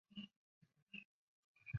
[0.03, 0.29] 乌牛栏
[0.91, 1.07] 之役。